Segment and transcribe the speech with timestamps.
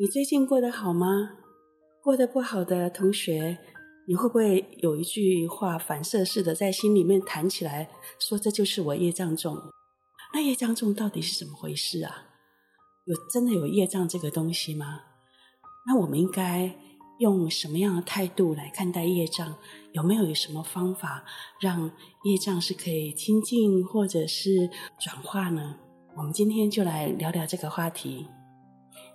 [0.00, 1.32] 你最近过得好吗？
[2.02, 3.58] 过得不好的同学，
[4.08, 9.58] 你会不会有一句话反射似的在心里面弹起来，说这就是我业障重？
[10.32, 12.28] 那业障重到底是怎么回事啊？
[13.04, 15.02] 有真的有业障这个东西吗？
[15.86, 16.74] 那我们应该
[17.18, 19.54] 用什么样的态度来看待业障？
[19.92, 21.26] 有没有有什么方法
[21.60, 21.90] 让
[22.24, 25.76] 业障是可以清净或者是转化呢？
[26.16, 28.26] 我们今天就来聊聊这个话题。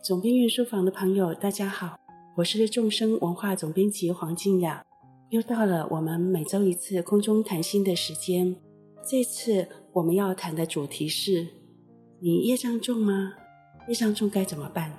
[0.05, 1.97] 总编运书房的朋友，大家好，
[2.35, 4.83] 我是众生文化总编辑黄静雅。
[5.31, 8.55] 又到了我们每周一次空中谈心的时间。
[9.03, 11.47] 这次我们要谈的主题是：
[12.19, 13.33] 你业障重吗？
[13.87, 14.93] 业障重该怎么办？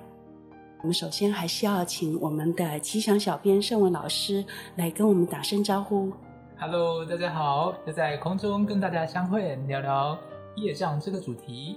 [0.81, 4.45] 我们首先还是要请我们的吉祥小编盛文老师
[4.75, 6.13] 来跟我们打声招呼。
[6.59, 10.19] Hello，大家好，又在空中跟大家相会，聊聊
[10.57, 11.77] 业障这个主题。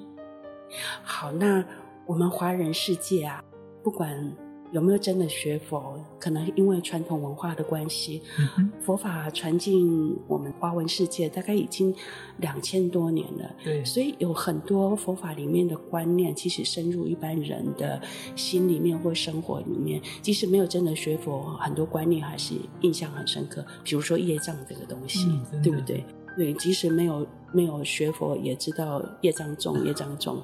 [1.03, 1.66] 好，那
[2.09, 3.40] 我们华人世界啊，
[3.84, 4.36] 不管
[4.72, 8.23] 有没有真的学佛，可能因为传统文化的关系，
[8.58, 11.94] 嗯、佛法传进我们华文世界大概已经
[12.38, 13.56] 两千多年了。
[13.64, 18.02] 对，所以有很多佛法里面的观念，其实深入一般人的
[18.36, 20.02] 心里面或生活里面。
[20.23, 23.64] 即使没有真的学佛，很多观念还是印象很深刻。
[23.83, 26.03] 比如说业障这个东西，嗯、对不对？
[26.36, 30.42] 对，即使没有没有学佛，也知道业障重，业障重。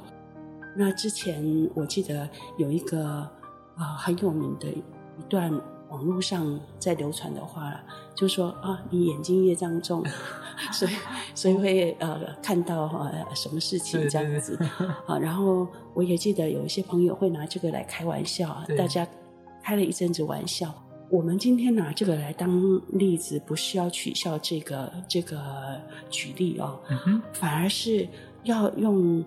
[0.76, 3.32] 那之前我记得有一个啊、
[3.78, 4.84] 呃、很有名的一
[5.30, 5.52] 段
[5.90, 7.80] 网络上在流传的话，
[8.14, 10.04] 就说啊，你眼睛业障重，
[10.74, 10.92] 所以
[11.34, 14.60] 所以会呃看到呃什么事情这样子
[15.08, 15.18] 啊。
[15.18, 19.08] 然后我也记得有一些朋友会拿这个来开玩笑，对大家
[19.64, 20.74] 开了一阵子玩笑。
[21.08, 25.40] 我们今天拿这个来当例子，不是要取笑这个这个
[26.10, 28.10] 举例哦，嗯、反而是
[28.44, 29.24] 要用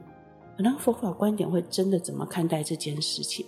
[0.59, 3.47] 可能佛法观点会真的怎么看待这件事情？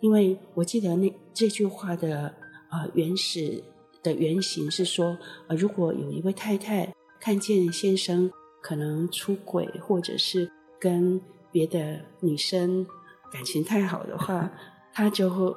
[0.00, 2.34] 因为我记得那这句话的
[2.70, 3.62] 呃原始
[4.02, 8.30] 的原型是说，呃，如果有一位太太看见先生
[8.60, 11.20] 可能出轨，或者是跟
[11.52, 12.84] 别的女生
[13.32, 14.50] 感情太好的话，
[14.92, 15.54] 她就会。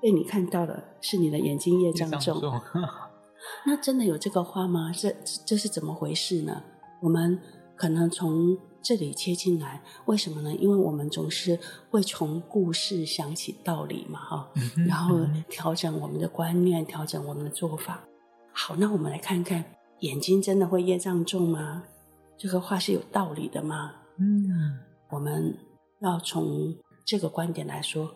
[0.00, 2.40] 被你看到了，是你的眼睛业障重。
[3.66, 4.92] 那真的有这个话吗？
[4.96, 5.12] 这
[5.44, 6.62] 这是怎么回事呢？
[7.02, 7.36] 我们
[7.74, 8.56] 可能从
[8.88, 10.50] 这里切进来，为什么呢？
[10.54, 11.60] 因为我们总是
[11.90, 14.50] 会从故事想起道理嘛，哈，
[14.86, 18.02] 然后调整我们的观念，调整我们的做法。
[18.50, 19.62] 好，那我们来看看，
[20.00, 21.84] 眼睛真的会业障重吗？
[22.38, 23.92] 这个话是有道理的吗？
[24.16, 25.54] 嗯，我们
[26.00, 28.10] 要从这个观点来说，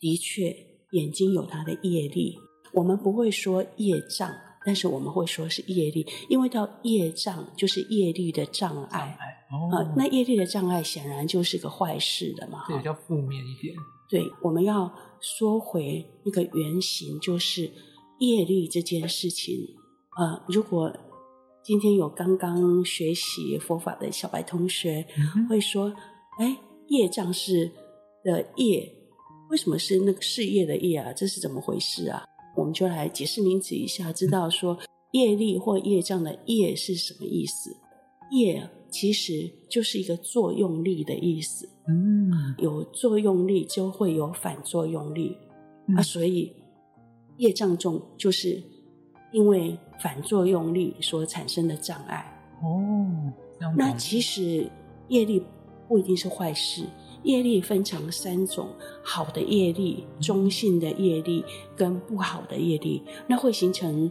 [0.00, 0.56] 的确。
[0.92, 2.38] 眼睛有它的业力，
[2.72, 4.32] 我们不会说业障，
[4.64, 9.18] 但是我们会说是业力，因为到业障就是业力的障碍。
[9.50, 13.74] 哦、呃，那业力的障碍显然就是个坏事的嘛，对，比较负面一点。
[14.08, 17.70] 对，我们要说回那个原型，就是
[18.18, 19.54] 业力这件事情。
[20.18, 20.92] 呃，如果
[21.62, 25.92] 今天有刚刚学习佛法的小白同学，嗯、会说
[26.38, 26.56] ：“哎，
[26.88, 27.70] 业障是
[28.24, 28.92] 的业。”
[29.50, 31.12] 为什么是那个事业的业啊？
[31.12, 32.24] 这是怎么回事啊？
[32.56, 34.78] 我们就来解释名词一下，知道说
[35.12, 37.76] 业力或业障的业是什么意思？
[38.30, 41.68] 业其实就是一个作用力的意思。
[41.88, 45.36] 嗯，有作用力就会有反作用力，
[45.88, 46.52] 嗯、啊，所以
[47.36, 48.62] 业障重就是
[49.32, 52.24] 因为反作用力所产生的障碍。
[52.62, 53.06] 哦，
[53.76, 54.68] 那其实
[55.08, 55.42] 业力
[55.86, 56.84] 不一定是坏事。
[57.22, 58.68] 业力分成三种：
[59.02, 61.44] 好的业力、中性的业力
[61.74, 63.02] 跟不好的业力。
[63.26, 64.10] 那会形成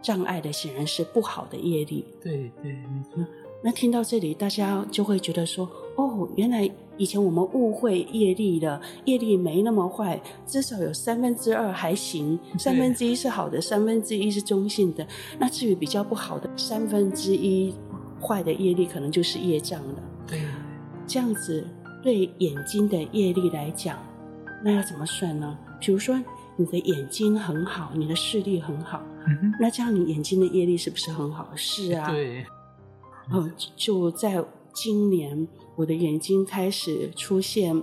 [0.00, 2.04] 障碍的，显然是不好的业力。
[2.22, 3.22] 对对，没错。
[3.62, 15.06] 那听到这里，大家就会觉得说：哦，原来以前我们误会业力了，业力没那么坏，至少有三分之二还行，三分之一是好的，三分之一是中性的。
[15.38, 17.74] 那至于比较不好的三分之一
[18.20, 20.02] 坏的业力，可能就是业障了。
[20.26, 20.40] 对，
[21.06, 21.66] 这样子。
[22.02, 23.98] 对眼睛的业力来讲，
[24.62, 25.58] 那要怎么算呢？
[25.80, 26.16] 比如说，
[26.54, 31.48] 你的眼睛很好，你的视力很好，嗯、那这样你眼睛的业力是不是很好？
[31.56, 32.08] 是啊。
[32.12, 32.46] 对。
[33.32, 37.82] 嗯，就在今年，我的眼睛开始出现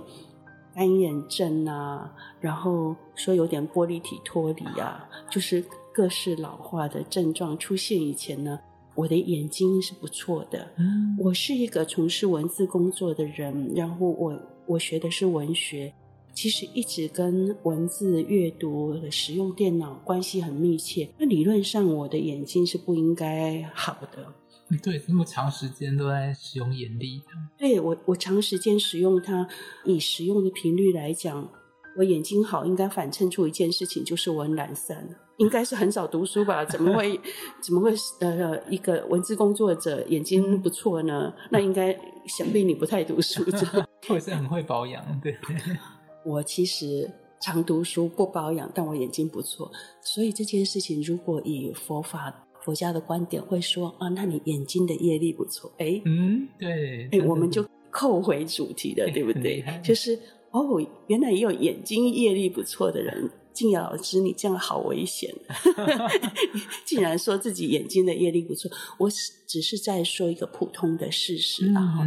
[0.74, 8.58] 干眼症啊，然后说有点玻璃体脱离啊，就是各式老化的症状出现以前呢。
[8.96, 15.92] 我的眼睛是不错的，嗯，我是一个从事文字工作的人，然后我我学的是文学，
[16.32, 21.08] 其实一直跟文字阅读、使用电脑关系很密切。
[21.18, 24.32] 那理论上，我的眼睛是不应该好的。
[24.82, 27.22] 对，这么长时间都在使用眼力。
[27.56, 29.46] 对，我我长时间使用它，
[29.84, 31.50] 以使用的频率来讲，
[31.96, 36.64] 我眼睛好，应该反衬出一件事情，就是我很懒散，应该是很少读书吧？
[36.64, 37.20] 怎么会
[37.62, 41.32] 怎么会呃一个文字工作者眼睛不错呢？
[41.50, 41.92] 那应该
[42.26, 43.44] 想必你不太读书，
[44.08, 45.36] 或者是很会保养，对。
[46.24, 47.10] 我其实
[47.40, 59.62] 常读书不保养，但我眼睛不错，所以这件事情如果以佛法佛家的观点会说啊，那你眼睛的业力不错，哎，嗯，对，哎，我们就扣回主题了，对不对？
[59.84, 60.18] 就是。
[60.54, 63.28] 哦，原来也有眼睛业力不错的人。
[63.54, 65.32] 靖雅老师，你这样好危险！
[66.84, 68.68] 竟然说自己眼睛的业力不错，
[68.98, 69.08] 我
[69.46, 71.72] 只是在说一个普通的事实。
[71.72, 72.02] 然后，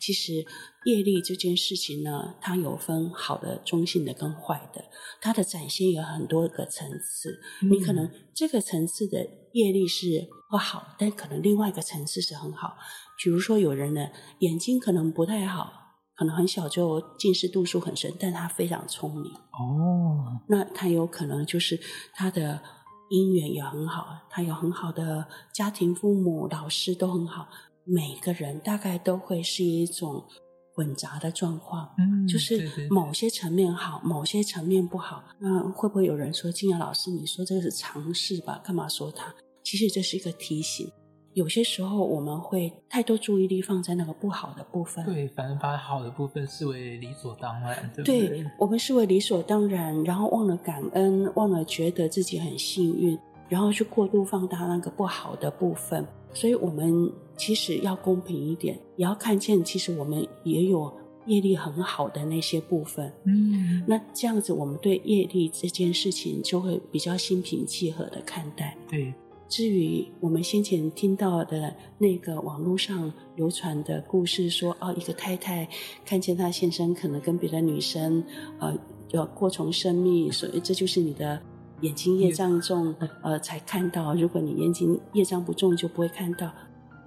[0.00, 0.44] 其实
[0.84, 4.84] 业力这件事情呢，它有分好的、中性的跟坏的，
[5.20, 7.40] 它的展现有很多个层次。
[7.70, 12.76] 你可能这个层次的业力是不好，但可能另外一个层次是很好。
[13.22, 14.08] 比如说，有人呢
[14.40, 15.79] 眼睛可能不太好。
[16.20, 20.38] 可能很小就近视度数很深，但他非常聪明哦。
[20.46, 21.80] 那他有可能就是
[22.12, 22.60] 他的
[23.10, 27.48] 姻缘也很好，他有很好的家庭、父母、老师都很好。
[27.84, 30.22] 每个人大概都会是一种
[30.74, 35.24] 混杂的状况，嗯，就是某些层面好，某些层面不好。
[35.38, 38.60] 那会不会有人说，静雅老师，你说这个是常识吧？
[38.62, 39.34] 干嘛说他？
[39.64, 40.86] 其实这是一个提醒。
[41.34, 48.28] 有些时候我们会太多注意力放在那个不好的部分，对，反而把好的部分视为理所当然，对不对？
[48.28, 53.16] 对，我们视为理所当然，然后忘了感恩，忘了觉得自己很幸运，
[53.48, 56.04] 然后去过度放大那个不好的部分。
[56.32, 60.92] 所以，我们其实要公平一点，也要看见，其实我们也有
[61.26, 63.12] 业力很好的那些部分。
[63.24, 68.76] 嗯，那这样子，我们对业力这件事情就会比较心平气和的看待。
[68.88, 69.14] 对。
[69.50, 75.68] 至于我们先前听到的那个网络上流传的故事说，说哦，一个太太
[76.06, 78.24] 看见她先生可能跟别的女生
[78.60, 78.72] 呃
[79.10, 81.42] 要过从生命，所以这就是你的
[81.80, 84.14] 眼睛业障重，呃才看到。
[84.14, 86.48] 如果你眼睛业障不重，就不会看到。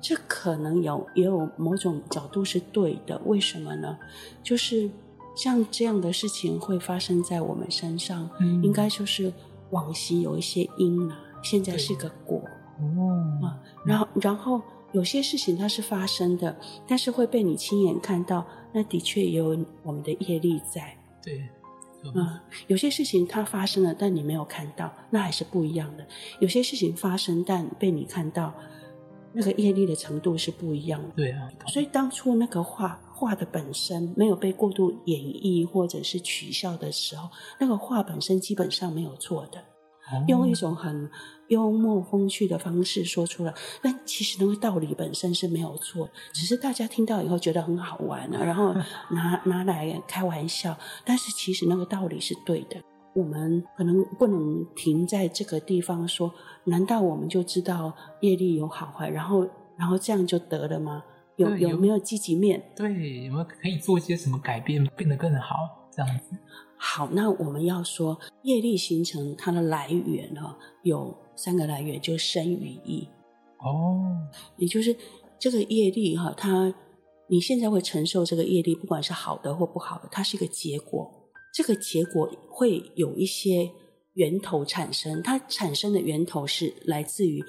[0.01, 3.17] 这可能有也有某种角度是对的。
[3.23, 3.97] 为什么呢？
[4.43, 4.91] 就是
[5.33, 9.31] 像这样的事情会发生在我们身上，嗯、应该就是
[9.69, 11.17] 往昔有一些因啊。
[11.43, 12.41] 现在是个果
[12.79, 14.61] 哦，啊，然后然后
[14.93, 16.55] 有些事情它是发生的，
[16.87, 20.97] 但是会被你亲眼看到，那的确也有我们的业力在。
[21.21, 21.47] 对，
[22.15, 26.05] 嗯，有些事情它发生了，但你没有看到，那还是不一样的。
[26.39, 28.53] 有些事情发生，但被你看到，
[29.31, 31.09] 那个业力的程度是不一样的。
[31.15, 37.29] 对啊，所以当初那个画画的本身没有被过度演绎或者是取笑的时候，
[37.59, 39.63] 那个画本身基本上没有错的。
[40.27, 41.09] 用一种很
[41.47, 48.73] 幽默风趣的方式说出来，但其实那个道理本身是没有错，只是大家听到以后觉得很好玩啊，然后
[49.09, 50.77] 拿 拿来开玩笑。
[51.05, 52.77] 但是其实那个道理是对的。
[53.15, 56.33] 我们可能不能停在这个地方说，
[56.63, 59.47] 难道我们就知道业力有好坏，然后
[59.77, 61.03] 然后这样就得了吗？
[61.35, 62.63] 有有没有积极面？
[62.75, 62.89] 对，
[63.25, 65.55] 有没有可以做一些什么改变，变得更好？
[65.91, 66.35] 这样子。
[66.85, 70.53] 好，那我们要说业力形成它的来源呢，
[70.83, 73.07] 有三个来源，就生与意。
[73.59, 74.11] 哦，
[74.57, 74.93] 也就是
[75.39, 76.75] 这个业力哈，它
[77.29, 81.09] 你现在会承受这个业力，不管是好的或不好的，它是一个结果。
[81.53, 83.71] 这个结果会有一些
[84.15, 87.41] 源头产生，它产生的源头是来自于。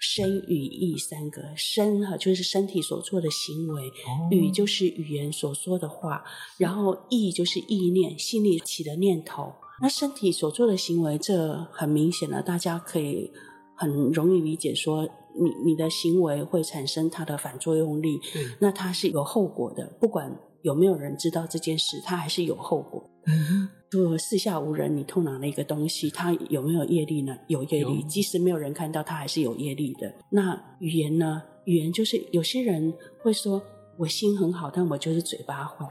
[0.00, 6.24] 身语意三个身哈，就是身体所做的行为；哦、语就是语言所说的话；
[6.56, 9.52] 然后意就是意念，心里起的念头。
[9.82, 13.30] 那身体所做的行为，这很明显了，大家可以
[13.74, 15.06] 很容易理解说，
[15.38, 23.08] 你你的行为会产生它的反作用力，嗯、那它是有后果的，不管有没有人知道这件事，它还是有后果。
[23.26, 27.36] 嗯就四下无人，你偷拿了一个东西，它有没有业力呢？
[27.48, 30.14] 有业力，即使没有人看到，它还是有业力的。
[30.30, 31.42] 那语言呢？
[31.64, 33.60] 语言就是有些人会说，
[33.98, 35.88] 我心很好，但我就是嘴巴坏。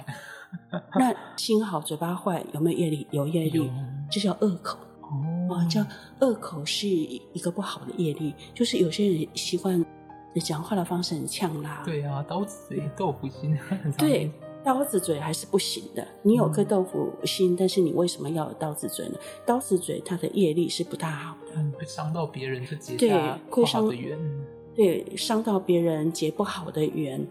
[0.98, 3.06] 那心好嘴巴坏有没有业力？
[3.12, 3.70] 有业力，
[4.10, 4.80] 这叫恶口。
[5.50, 5.86] 哦，叫
[6.22, 9.86] 恶口是一个不好的业力，就是有些人习惯
[10.36, 11.84] 讲话的方式很呛辣。
[11.84, 13.58] 对啊，刀子嘴豆腐心。
[13.98, 14.32] 对。
[14.64, 16.06] 刀子嘴还是不行的。
[16.22, 19.18] 你有颗豆腐心，嗯、但是你为什么要有刀子嘴呢？
[19.46, 24.20] 刀子嘴它的业力是不大好的，嗯，会伤到别人就结下会伤的缘。
[24.76, 27.26] 对，伤到别人结不好的缘。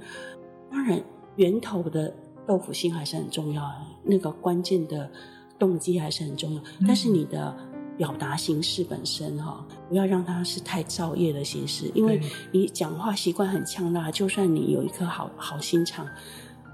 [0.71, 1.01] 当然，
[1.37, 2.15] 源头的
[2.47, 3.63] 豆腐心还是很重要，
[4.03, 5.11] 那个关键的
[5.59, 6.61] 动机还是很重要。
[6.81, 7.57] 嗯、但是你的
[7.97, 12.21] 表达形式本身哈，不要让它是太造业的形式，因为
[12.53, 16.07] 你讲话习惯很呛辣，就算你有一颗好好心肠。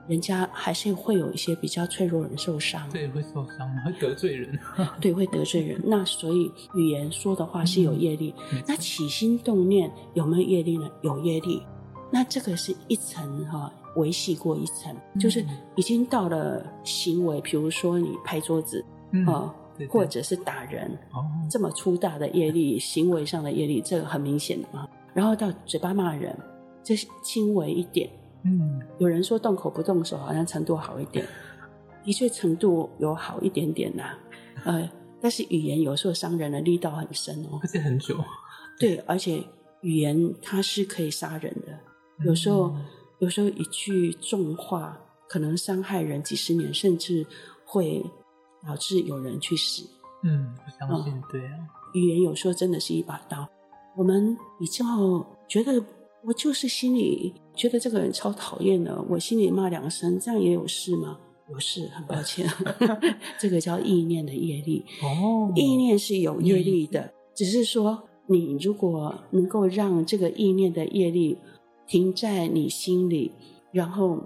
[0.06, 4.58] 人家还是会有一些比较脆弱人受伤，对，会受伤，会得罪人，
[5.00, 5.80] 对，会得罪人。
[5.84, 10.90] 那所以语言说的话是有业力，嗯、那起心动念有没有业力呢？
[11.02, 11.62] 有业力。
[12.10, 15.44] 那这个是一层哈，维系过一层，就是
[15.74, 24.86] 已经到了行为，比如说你拍桌子，嗯、呃，对对或者是打人，哦、这么粗大的业力，行为上的业力，这个很明显的嘛。
[25.12, 26.36] 然后到嘴巴骂人，
[26.84, 28.08] 这是轻微一点。
[28.46, 31.26] 嗯，有人说动口不动手好像程度好一点，
[32.04, 34.18] 的确程度有好一点点呐、啊。
[34.64, 38.22] 呃，但是语言有时候伤人的力道很深哦，而且很久。
[38.78, 39.42] 对，而且
[39.80, 41.78] 语言它是可以杀人的，
[42.26, 42.84] 有时候、嗯、
[43.20, 47.26] 有时候一句重话可能伤害人几十年，甚至
[47.64, 48.04] 会
[48.66, 49.88] 导致有人去死。
[50.22, 51.52] 嗯，我相信、嗯、对啊。
[51.94, 53.48] 语言有时候真的是一把刀，
[53.96, 54.84] 我们比较
[55.48, 55.82] 觉得。
[56.26, 61.18] 我就是心里觉得这个人超讨厌的，我心里骂两声，这样也有事吗？
[61.50, 62.48] 有事，很抱歉，
[63.38, 64.82] 这个叫意念的业力。
[65.02, 71.36] 哦，意念是有业力的，只是说你如果能够让这个意念的业力
[71.86, 73.30] 停在你心里，
[73.72, 74.18] 然后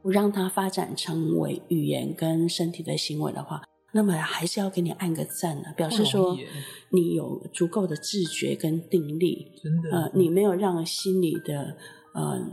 [0.00, 3.62] 不让它发展成为语言跟身体的行为的话。
[3.94, 6.36] 那么还是要给你按个赞呢，表示说
[6.90, 9.52] 你有足够的自觉跟定力。
[9.62, 11.76] 真的，呃，你没有让心里的，
[12.14, 12.46] 嗯、呃，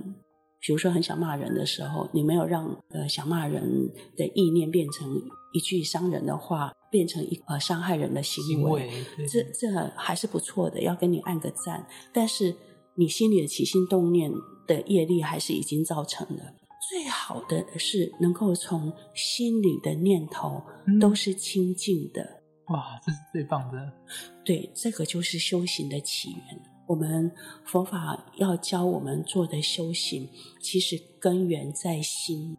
[0.59, 5.07] 比如说很想骂人的时候，你没有让呃想骂人的意念变成
[5.53, 8.89] 一句伤人的话，变成一呃伤害人的行为。
[8.89, 11.87] 行为这这还是不错的，要给你按个赞。
[12.13, 12.53] 但是
[12.95, 14.29] 你心里的起心动念
[14.67, 16.53] 的业力还是已经造成了。
[16.89, 20.59] 最好的是能够从心里的念头
[20.99, 22.23] 都是清净的。
[22.67, 23.93] 嗯，哇，这是最棒的。
[24.43, 26.59] 对，这个就是修行的起源。
[26.87, 27.31] 我们
[27.63, 30.27] 佛法要教我们做的修行，
[30.59, 32.57] 其实根源在心。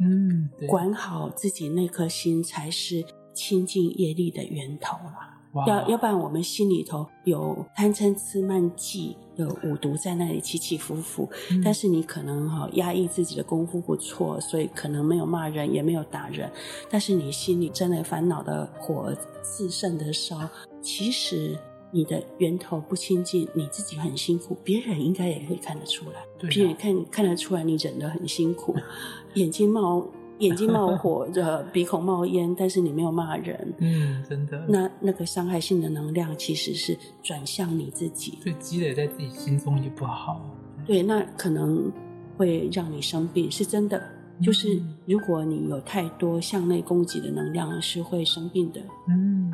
[0.00, 5.39] 嗯，管好自己那颗心，才是清净业力的源头啦。
[5.66, 16.50] 要要不然我们心里头有贪嗔痴慢忌的五毒在那里起起伏伏，嗯、但是你可能哈压抑自己的功夫不错，所以可能没有骂人也没有打人，
[16.88, 20.38] 但是你心里真的烦恼的火自盛的烧，
[20.80, 21.58] 其实
[21.90, 28.76] 你的源头不清净，你自己很辛苦，别人应该也会看得出来，别人看看得出来你忍得很辛苦，
[29.34, 30.06] 眼睛冒。
[30.40, 34.64] 眼睛冒火，的鼻孔冒烟，但是你没有骂人，嗯，真的。
[34.68, 40.40] 那那个伤害性的能量其实是转向你自己，所以积累在自己心中也不好。
[40.84, 41.90] 对，那可能
[42.36, 43.98] 会让你生病，是真的。
[44.38, 48.80] 嗯、就是如果你有太多向内攻击的能量，是会生病的。
[49.08, 49.52] 嗯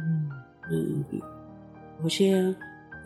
[0.71, 1.05] 嗯，
[2.03, 2.55] 有些。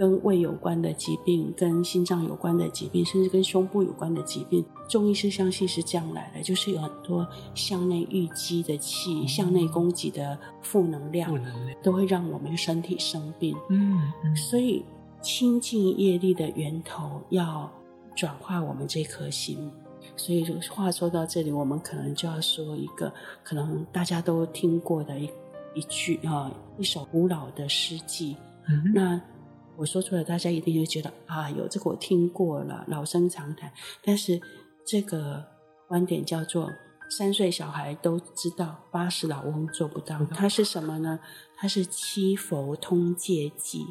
[0.01, 11.39] 跟胃有关的疾病，跟心脏有关的疾病，甚至跟胸部有关的疾病，中医是相信是这样来的，就是有很多向内郁积的气，嗯、向内攻击的负能量，
[11.83, 13.55] 都会让我们身体生病。
[13.69, 14.83] 嗯，嗯，所以
[15.21, 17.71] 清净业力的源头要
[18.17, 19.71] 转化我们这颗心。
[20.17, 23.13] 所以话说到这里，我们可能就要说一个
[23.45, 25.29] 可能大家都听过的一
[25.75, 28.35] 一句啊，一首古老的诗偈。
[28.67, 29.21] 嗯，那。
[29.81, 33.73] 我说出来，大家一定会觉得啊，有这个我听过了，老生常谈。
[34.05, 34.39] 但是
[34.87, 35.43] 这个
[35.89, 36.71] 观点叫做
[37.09, 40.23] 三岁小孩都知道，八十老翁做不到。
[40.33, 41.19] 它是什么呢？
[41.57, 43.87] 它是七佛通戒记。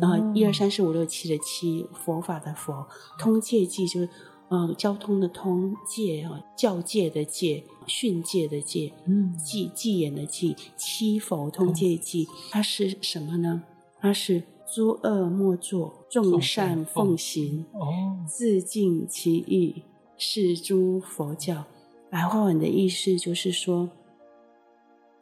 [0.00, 4.08] 啊，一二三四五六七的七，佛法的佛，通戒记就是
[4.48, 13.62] 呃交通的通，戒啊教戒的戒，训戒的戒，嗯，偈偈言的偈，七佛通戒记，它是什么呢？
[14.00, 14.42] 它是。
[14.74, 17.64] 诸恶莫作，众善奉行。
[17.72, 19.82] 哦，自净其意，
[20.16, 21.64] 是诸佛教。
[22.10, 23.88] 白话文的意思就是说，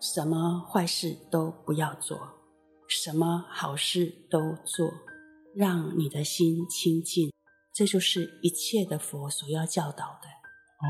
[0.00, 2.18] 什么坏事都不要做，
[2.88, 4.92] 什么好事都做，
[5.54, 7.32] 让你的心清净。
[7.72, 10.28] 这就是一切的佛所要教导的。
[10.78, 10.88] 哦，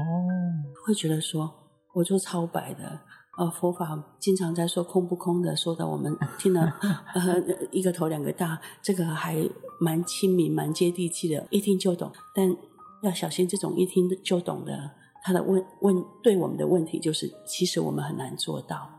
[0.84, 1.52] 会觉得说，
[1.94, 3.00] 我做超白的。
[3.36, 6.74] 呃，佛法经常在说空不空的，说的我们 听了，
[7.14, 9.46] 呃，一个头两个大，这个还
[9.78, 12.10] 蛮亲民、蛮接地气的，一听就懂。
[12.34, 12.56] 但
[13.02, 14.90] 要小心这种一听就懂的，
[15.22, 18.90] 他的问问对我们的问题就是，其实我们很难做到。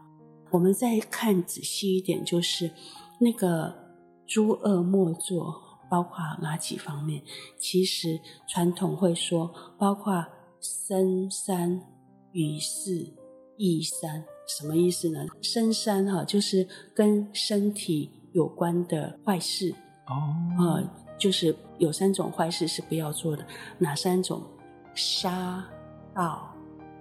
[0.52, 2.70] 我们再看仔细一点，就是
[3.20, 3.74] 那个
[4.28, 5.56] 诸恶莫作，
[5.90, 7.24] 包括哪几方面？
[7.58, 10.24] 其实传统会说，包括
[10.62, 11.82] 身三
[12.34, 13.16] 与四。
[13.58, 15.26] 意三什么意思呢？
[15.42, 19.74] 深三哈，就是跟身体有关的坏事
[20.08, 23.46] 哦，呃，就是有三种坏事是不要做的，
[23.78, 24.42] 哪三种？
[24.96, 25.64] 杀、
[26.16, 26.52] 盗、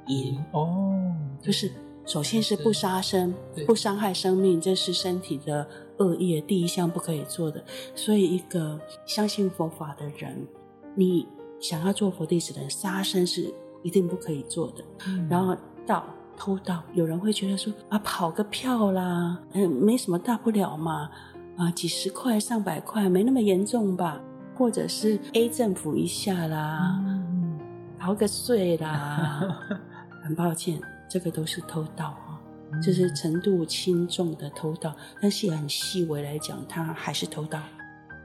[0.07, 1.73] 淫哦，就是
[2.05, 3.33] 首先是不杀生，
[3.67, 5.67] 不伤害生命，这是身体的
[5.99, 7.65] 恶业第一项不可以做的。
[7.95, 10.47] 所以，一个相信佛法的人，
[10.95, 11.27] 你
[11.59, 13.51] 想要做佛弟子的人，杀生是
[13.83, 14.85] 一定不可以做的。
[15.07, 16.05] 嗯、然后盗
[16.37, 21.11] 偷盗，有人会觉得说啊，跑个票啦，嗯，没什么大不了嘛，
[21.57, 24.21] 啊，几十块、上百块，没那么严重吧？
[24.55, 27.59] 或者是 A 政府一下啦，嗯、
[27.99, 29.43] 逃个税啦。
[30.25, 32.41] 很抱歉，这个都是偷盗啊，
[32.83, 37.61] 这、嗯、是程度轻重的偷盗，但是很细微来讲，它还是偷盗。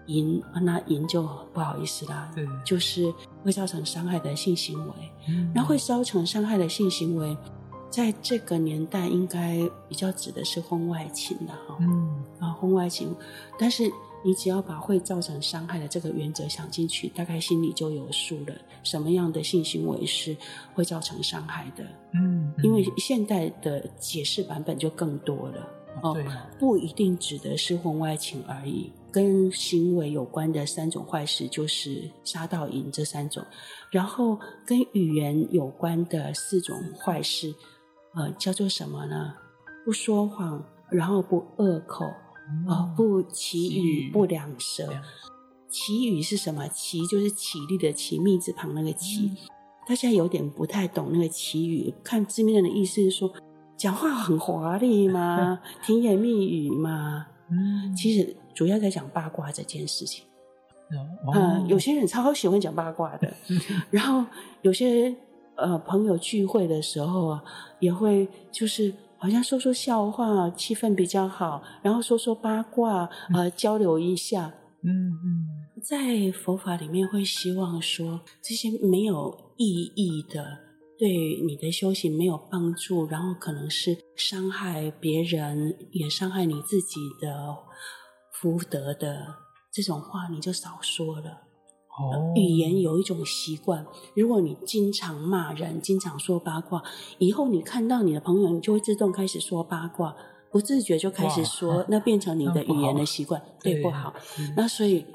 [0.07, 1.21] 淫那淫就
[1.53, 3.13] 不好意思啦，对，就是
[3.43, 4.93] 会造成伤害的性行为。
[5.29, 7.37] 嗯，那会造成伤害的性行为，
[7.91, 11.77] 在这个年代应该比较指的是婚外情的哈。
[11.81, 13.15] 嗯，啊，婚外情，
[13.59, 13.91] 但是。
[14.23, 18.53] 你只要把会造成伤害的这个原则想进去，大概心里就有数了。
[18.83, 20.37] 什么样的性行为是
[20.75, 21.83] 会造成伤害的？
[22.13, 25.67] 嗯，嗯，因为现代的解释版本就更多了。
[26.03, 28.91] 哦，啊，不一定指的是婚外情而已。
[29.11, 33.43] 跟行为有关的三种坏事就是杀盗淫这三种，
[33.89, 37.51] 然后跟语言有关的四种坏事，
[38.15, 39.33] 呃，叫做什么呢？
[39.85, 42.05] 不说谎，然后不恶口。
[42.67, 44.89] 哦，不绮语，不两舌。
[45.69, 46.67] 绮语是什么？
[46.67, 49.27] 绮就是起立的绮，密字旁那个绮。
[49.27, 49.37] 嗯、
[49.87, 53.31] 大家有点不太懂那个绮语，看字面的意思是说，
[53.77, 55.61] 讲话很华丽吗？
[55.81, 57.27] 甜言蜜语吗？
[57.49, 60.25] 嗯，其实主要在讲八卦这件事情。
[60.89, 63.33] 嗯，呃、有些人超喜欢讲八卦的，
[63.89, 64.29] 然后
[64.61, 65.15] 有些
[65.61, 67.43] 呃朋友聚会的时候啊，
[67.79, 68.93] 也会就是。
[69.23, 74.51] 好像说说笑话，气氛比较好，然后说说八卦，呃，交流一下。
[74.81, 75.45] 嗯嗯，
[75.79, 80.57] 在佛法里面会希望说，这些没有意义的，
[80.97, 87.55] 对你的修行没有帮助，然后可能是伤害别人，也伤害你自己的
[88.33, 89.27] 福德的
[89.71, 91.50] 这种话，你就少说了。
[92.35, 93.85] 语言有一种习惯，
[94.15, 96.81] 如果你经常骂人，经常说八卦，
[97.17, 100.15] 以后你看到你的朋友，你就会自动开始说八卦，
[100.51, 104.13] 不自觉就开始说，那变成你的语言的习惯，对，不好。
[104.55, 105.05] 那所以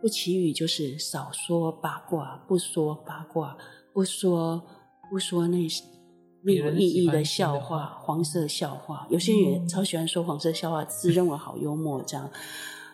[0.00, 3.56] 不綺语就是少说八卦，不说八卦，
[3.92, 4.62] 不说
[5.10, 5.58] 不说那
[6.42, 9.06] 没有意义的笑话，黄色笑话。
[9.10, 12.30] 有些人超喜欢说黄色笑话，自认为好幽默这样。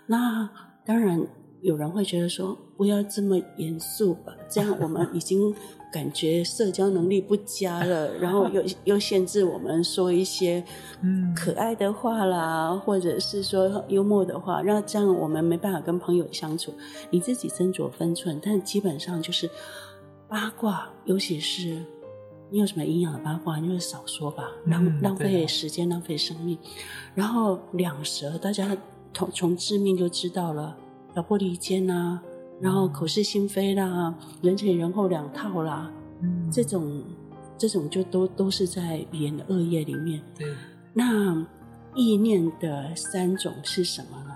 [0.06, 0.50] 那
[0.84, 1.26] 当然。
[1.64, 5.52] 有人会觉得说，不要这么严肃吧，这样我们已经
[5.90, 10.62] 感觉社交能力不佳了，然后又又限制我们说一些
[11.34, 16.70] 可爱的话啦，或者是说幽默的话，让这样我们没办法跟朋友相处。
[17.08, 19.48] 你自己斟酌分寸，但基本上就是
[20.28, 21.82] 八卦，尤其是
[22.50, 26.58] 你有什么营养的八卦，你就少说吧，浪浪费时间，浪费生命。
[27.14, 28.76] 然后两舌，大家
[29.14, 30.76] 从从字面就知道了。
[31.14, 32.20] 挑拨离间呐，
[32.60, 37.02] 然后口是心非啦，人前人后两套啦，嗯，这种
[37.56, 40.20] 这种就都都是在语言的恶业里面。
[40.36, 40.52] 对，
[40.92, 41.46] 那
[41.94, 44.34] 意念的三种是什么呢？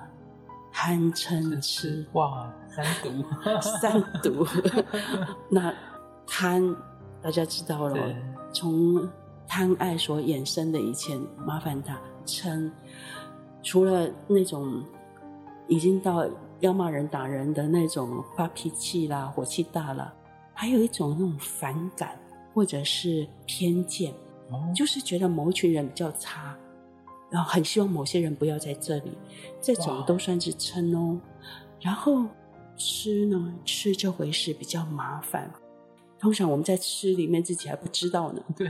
[0.72, 2.06] 贪嗔痴。
[2.12, 3.10] 哇，三毒，
[3.60, 4.46] 三毒。
[5.50, 5.74] 那
[6.24, 6.76] 贪
[7.20, 8.16] 大家知道了，对
[8.52, 9.08] 从
[9.48, 11.98] 贪爱所衍生的一切麻烦大。
[12.24, 12.70] 嗔
[13.62, 14.84] 除了那种
[15.68, 16.28] 已经到。
[16.60, 20.12] 要骂人打人的那种发脾气啦，火气大了，
[20.52, 22.18] 还有一种那种反感
[22.52, 24.12] 或者是偏见，
[24.50, 26.56] 哦、就是觉得某一群人比较差，
[27.30, 29.12] 然后很希望某些人不要在这里，
[29.60, 31.16] 这种都算是嗔哦。
[31.80, 32.24] 然后
[32.76, 35.48] 吃呢，吃这回事比较麻烦。
[36.20, 38.68] 通常我们在吃里面自己还不知道呢，对，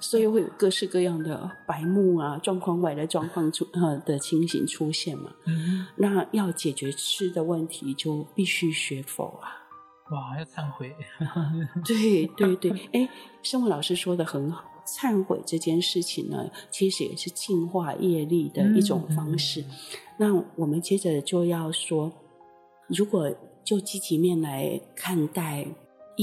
[0.00, 5.30] 所以会有各式各样的白目啊、状况外的状况出呃的情形出现嘛。
[5.44, 9.60] 嗯，那要解决吃的问题，就必须学佛啊。
[10.10, 10.96] 哇，要忏悔。
[11.84, 13.08] 对对对，哎，
[13.42, 19.60] 生物老师说的很好，忏悔这件事情呢，其实也是净化业力的一种方式。
[19.60, 19.66] 嗯、
[20.16, 22.10] 那我们接着就要说，
[22.86, 23.30] 如果
[23.62, 25.66] 就积极面来看待。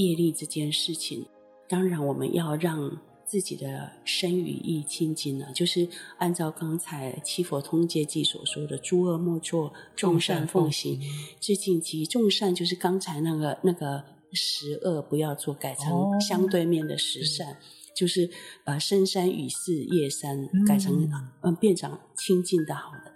[0.06, 1.26] 业力这件事情，
[1.68, 10.98] 当然我们要让自己的身语意清净了，就是按照刚才《七佛通戒记》所说的“诸恶莫作，众善奉行”。
[11.38, 17.56] 致敬其众善就是刚才那个那个十恶不要做，改成相对面的十善，哦、
[17.94, 18.30] 就是
[18.64, 21.10] 呃深山语寺夜山改成嗯、
[21.42, 23.12] 呃、变成清净的好的。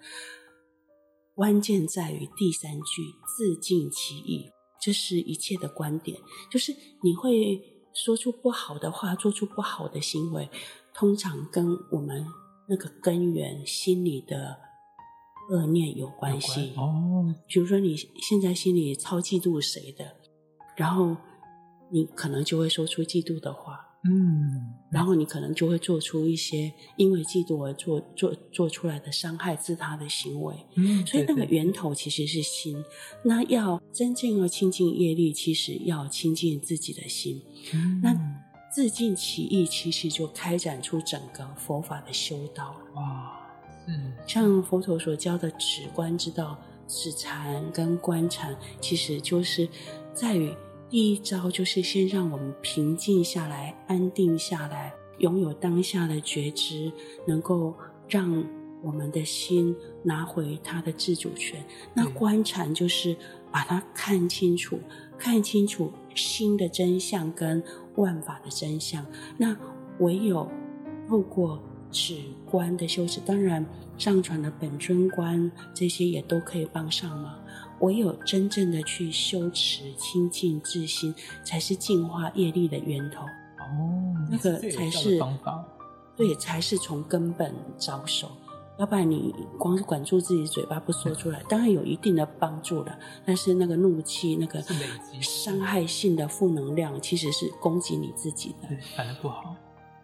[1.35, 3.03] 关键在于第三句
[3.37, 4.51] 自净其意。
[4.83, 6.19] 这是一切的观点，
[6.51, 7.63] 就是你会
[7.95, 10.51] 说出不好的话，做出不好的行为，
[10.93, 12.27] 通常跟我们
[12.69, 14.59] 那个根源心里的
[15.51, 16.75] 恶念有关系。
[16.77, 20.17] 哦，比如说你现在心里超嫉妒谁的，
[20.77, 21.17] 然后
[21.93, 23.89] 你可能就会说出嫉妒的话。
[24.05, 30.57] 嗯，然后你可能就会做出一些因为嫉妒而做做做出来的伤害自他的行为。
[30.75, 32.83] 嗯，所以那个源头其实是心。
[33.25, 37.41] 那要真正要清净业力，其实要清净自己的心。
[37.73, 38.13] 嗯，那
[38.75, 42.75] 自尽其意，其实就开展出整个佛法的修道。
[42.95, 43.41] 哇，
[43.87, 49.69] 嗯像佛陀所教的止观之道，止禅跟观禅，其实就是
[50.13, 50.53] 在于。
[50.93, 56.93] 第一招就是先让我们平静下来、安定下来，拥有当下的觉知，
[57.27, 57.75] 能够
[58.07, 58.45] 让
[58.83, 61.65] 我们的心拿回它的自主权。
[61.95, 63.17] 那观禅就是
[63.51, 64.79] 把它看清楚，
[65.17, 67.65] 看清楚心的真相跟
[67.97, 69.03] 万法的真相。
[69.39, 69.57] 那
[70.01, 70.47] 唯有
[71.09, 71.59] 透过
[71.91, 73.65] 止观的修持，当然
[73.97, 77.42] 上传的本尊观这些也都可以帮上忙。
[77.83, 81.15] 唯有真正的去修持清净自心，
[81.45, 83.25] 才是净化业力的源头。
[83.59, 85.65] 哦，那个才是方法，
[86.17, 88.31] 对，才是从根本着手。
[88.79, 92.99] 要不然你光是管住自己嘴巴不说出来，当然有一定的帮助了。
[93.25, 94.63] 但是那个怒气、那个
[95.21, 99.55] 伤害性的负能量，其实是攻击你自己的，对，反而不好。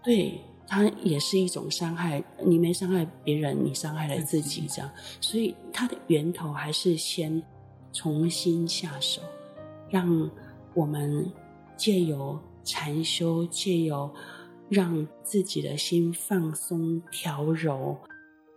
[0.02, 2.22] 对，它也是一种伤害。
[2.44, 4.90] 你没伤害别人，你伤害了自己，这样。
[5.20, 7.40] 所以它的源头还是先。
[7.92, 9.20] 重新下手，
[9.88, 10.30] 让
[10.74, 11.30] 我们
[11.76, 14.12] 借由禅修，借由
[14.68, 17.96] 让自己的心放松调柔，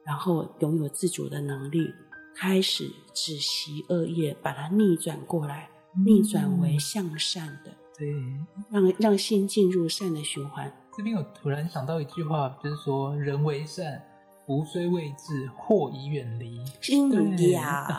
[0.04, 1.94] 然后拥有自主的能力，
[2.36, 5.70] 开始止息恶业，把它逆转过来，
[6.06, 10.72] 逆转为向善的，嗯、对，让让心进入善的循环。
[10.96, 14.04] 这边我突然想到一句话，就是说人为善。
[14.45, 16.60] 福虽未至，祸已远离。
[16.82, 17.95] 真呀，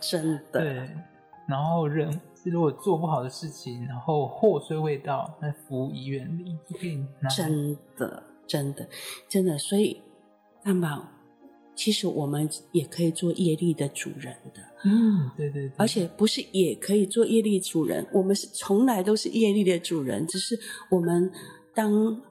[0.00, 0.60] 真的。
[0.60, 0.90] 对，
[1.46, 6.56] 然后人如果做不好的事情，然后祸虽未到，那福已远离。
[7.34, 8.88] 真的，真的，
[9.28, 9.56] 真的。
[9.56, 10.02] 所以，
[10.64, 11.08] 那么，
[11.74, 14.60] 其实我们也可以做业力的主人的。
[14.84, 15.72] 嗯，对对对。
[15.78, 20.58] 而且不是也可以做业力主人，我们是从来都是业力的主人，只是
[20.90, 21.30] 我们
[21.74, 22.22] 当。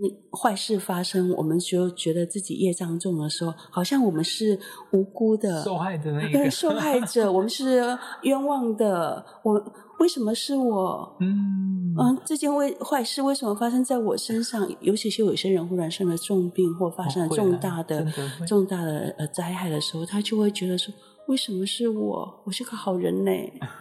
[0.00, 4.56] 那坏事发生，我们就觉得自己业障重的时候，好像我们是
[4.92, 9.24] 无辜的受害者那 个对受害者，我们是冤枉的。
[9.42, 9.60] 我
[9.98, 11.16] 为什么是我？
[11.20, 14.68] 嗯嗯，这件为坏事为什么发生在我身上？
[14.80, 20.94] 尤其是有些人忽然生了重病，或发生了重大的、哦、重大的呃灾害的时候，他就会觉得说：
[21.26, 22.42] 为什么是我？
[22.44, 23.32] 我是个好人呢。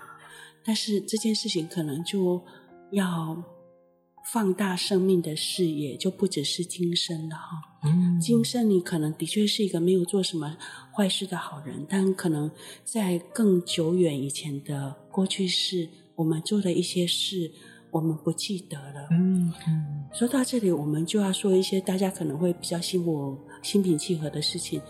[0.66, 2.42] 但是这件事情可能就
[2.90, 3.38] 要。
[4.32, 7.62] 放大生命的视野，就不只是今生了哈。
[7.84, 10.58] 嗯，今生你可能的确是一个没有做什么
[10.94, 12.52] 坏事的好人，但可能
[12.84, 17.50] 在更久远以前的过去世，我们做的一些事，
[17.90, 19.08] 我们不记得了。
[19.12, 20.06] 嗯嗯。
[20.12, 24.82] 说到这里，我们就要说一些大家可能会比较心我心平气和的事情。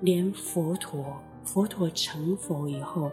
[0.00, 3.08] 连佛陀，佛陀成佛以后，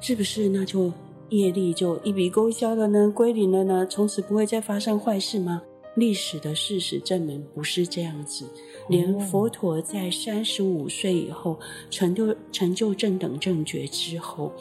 [0.00, 0.92] 是不是那就？
[1.30, 5.62] 业力就一笔勾销了呢，归零了呢，从此不会再发生坏事吗？
[5.96, 8.44] 历史的事实证明不是这样子。
[8.88, 11.58] 连佛陀在三十五岁以后
[11.90, 14.52] 成就成就正等正觉之后，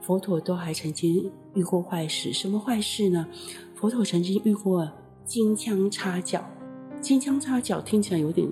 [0.00, 2.32] 佛陀都还曾经遇过坏事。
[2.32, 3.26] 什么坏事呢？
[3.74, 4.90] 佛陀曾经遇过
[5.24, 6.44] 金枪插脚。
[7.00, 8.46] 金枪插脚听起来有点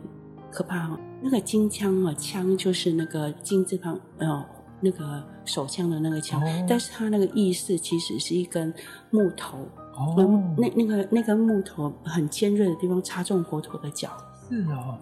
[0.50, 0.98] 可怕哦。
[1.20, 4.46] 那个金枪啊，枪就是那个金字旁，呃。
[4.80, 8.72] 那个手枪的那个枪，哦、但是它那个意思其实是一根
[9.10, 9.58] 木头，
[9.94, 10.14] 哦，
[10.56, 14.10] 那那个那根木头很尖锐的地方插中佛陀的脚，
[14.48, 14.98] 是哦，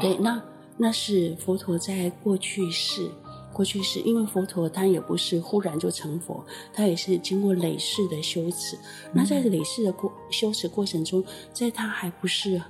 [0.00, 0.42] 对，那
[0.76, 3.10] 那是佛陀在过去世，
[3.52, 12.60] 过去世，因为佛陀他也不是忽然就成佛，他也是经过累世的修持，嗯、那在累世的过修持过程中，在他还不是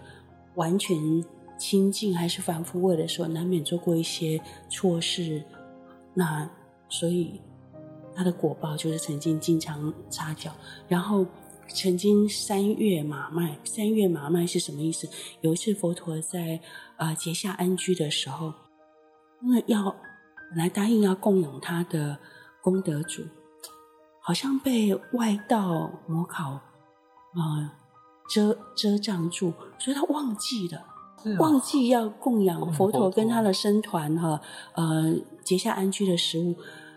[0.54, 0.96] 完全
[1.58, 5.42] 清净，还是凡夫位的时候，难免做过一些错事。
[6.14, 6.48] 那
[6.88, 7.40] 所以
[8.14, 10.52] 他的果报就是曾经经常插脚，
[10.86, 11.26] 然后
[11.68, 13.58] 曾经三月马麦。
[13.64, 15.08] 三月马麦是什么意思？
[15.40, 16.60] 有一次佛陀在
[16.96, 18.52] 呃结夏安居的时候，
[19.42, 19.84] 因为要
[20.50, 22.16] 本来答应要供养他的
[22.62, 23.24] 功德主，
[24.20, 26.62] 好像被外道魔考啊、
[27.34, 27.70] 呃、
[28.30, 30.93] 遮遮障住，所以他忘记了。
[31.38, 34.40] 忘记要供养佛陀跟他的僧团哈，
[34.74, 36.54] 呃，结下安居的食物。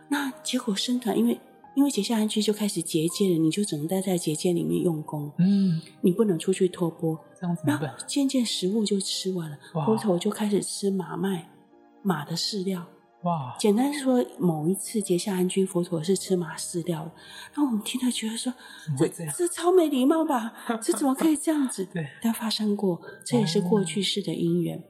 [0.10, 1.40] 那结果僧团因为
[1.76, 7.18] 因为结下安居就开始结界了，你就只能待在结界里面用功，嗯，你不能出去托钵。
[7.40, 7.94] 这样怎么办？
[8.08, 11.50] 渐渐食物就吃完了，佛陀就开始吃马麦、
[12.02, 12.86] 马的饲料。
[13.24, 13.56] 哇！
[13.60, 17.12] 简单说，某一次结下安居佛陀是吃马饲料，
[17.52, 18.54] 然后我们听他觉得说，
[18.98, 20.54] 这这，这超没礼貌吧？
[20.82, 21.84] 这怎么可以这样子？
[21.92, 24.78] 对，但发生过，这也是过去式的因缘。
[24.78, 24.84] 哦、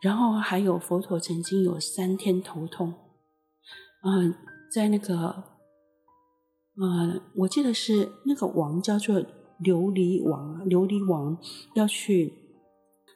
[0.00, 2.94] 然后还有佛陀曾经有三天头痛，
[4.02, 4.38] 嗯、呃，
[4.72, 5.44] 在那个，
[6.76, 9.20] 呃，我记得是那个王叫做
[9.60, 11.36] 琉璃王，琉璃王
[11.74, 12.32] 要去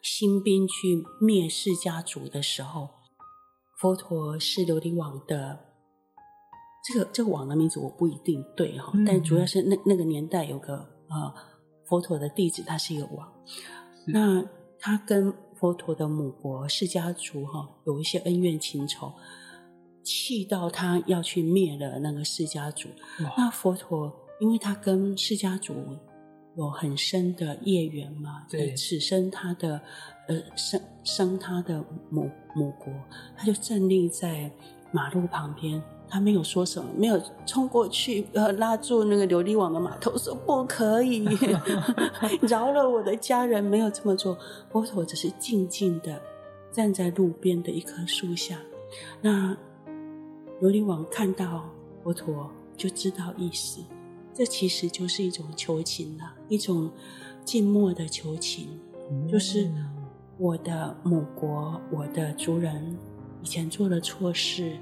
[0.03, 3.00] 新兵去灭释家族的时候。
[3.81, 5.59] 佛陀是琉璃王的，
[6.85, 10.77] 这个这个王的名字我不一定对哈，嗯、但主要是那那个年代有个
[11.09, 11.35] 呃
[11.87, 13.33] 佛陀的弟子，他是一个王，
[14.07, 14.45] 那
[14.79, 19.14] 他跟佛陀的母国释迦族哈有一些恩怨情仇，
[20.03, 22.90] 气到他要去灭了那个释迦族。
[23.35, 25.75] 那佛陀因为他跟释迦族
[26.57, 29.81] 有很深的业缘嘛，对，此生他的。
[30.29, 32.93] 呃，生生他的母母国，
[33.37, 34.49] 他就站立在
[34.93, 41.27] 马路旁边，他没有说什么，没有冲过去，呃，拉住那个琉璃王的码头，说不可以，
[42.47, 44.39] 饶了我的家人，没有这么做。
[44.71, 46.23] 佛陀只是静静的
[46.71, 48.57] 站在路边的一棵树下，
[49.21, 49.53] 那
[50.61, 51.69] 琉璃王看到
[52.05, 53.81] 佛陀就知道意思，
[54.40, 56.90] 这其实就是一种求情了，一种
[57.44, 58.81] 静默的求情，
[59.31, 59.70] 就是。
[60.38, 62.96] 我的母国，我的族人
[63.42, 64.79] 以前做了错事，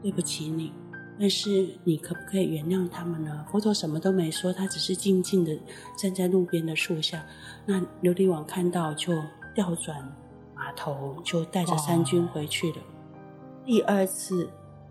[0.00, 0.72] 对不起你。
[1.18, 3.44] 但是你可不可以原谅他们呢？
[3.50, 5.58] 佛陀什么都没说，他只是静静的
[5.98, 7.26] 站在路边的树下。
[7.66, 9.12] 那琉璃王看到就
[9.56, 10.16] 调转
[10.54, 12.78] 马头，就带着三军回去了。
[12.78, 14.48] 哦、第二次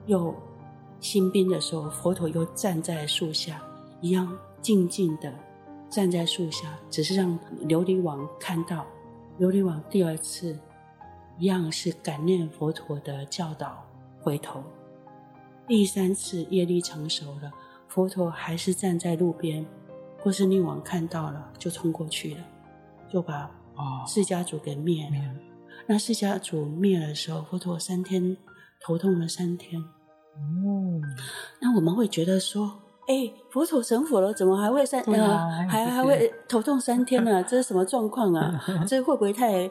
[0.08, 0.36] 又
[1.00, 3.64] 新兵的时候，佛陀又站在树下，
[4.02, 5.34] 一样静静的
[5.90, 8.86] 站在树下，只是让琉璃王看到。
[9.40, 10.58] 琉璃王第二次
[11.38, 13.86] 一样是感念佛陀的教导，
[14.22, 14.64] 回头。
[15.68, 17.52] 第三次业力成熟了，
[17.88, 19.66] 佛陀还是站在路边，
[20.22, 22.46] 波斯匿王看到了就冲过去了，
[23.10, 23.50] 就把
[24.08, 25.18] 释迦族给灭了。
[25.18, 25.36] 哦、
[25.88, 28.36] 那释迦族灭了的时候，佛陀三天
[28.82, 29.82] 头痛了三天。
[29.82, 31.02] 哦，
[31.62, 32.80] 那我们会觉得说。
[33.10, 37.42] 哎，佛陀成佛了，怎么还会三呃还还会头痛三天呢？
[37.42, 38.64] 这是什么状况啊？
[38.88, 39.68] 这会不会太